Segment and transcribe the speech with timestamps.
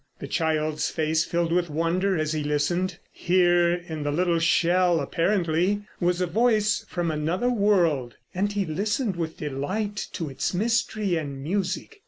[0.17, 2.97] The child's face filled with wonder as he listened.
[3.11, 9.15] Here in the little shell, apparently, was a voice from another world, and he listened
[9.15, 11.99] with delight to its mystery and music.